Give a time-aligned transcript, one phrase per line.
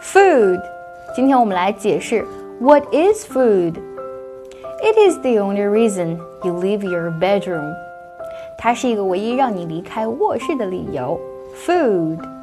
[0.00, 0.62] Food.
[1.16, 2.24] 今天我们来解释
[2.60, 3.74] What is food?
[4.80, 7.74] It is the only reason you leave your bedroom.
[8.56, 11.20] 它是一个唯一让你离开卧室的理由。
[11.66, 12.37] Food。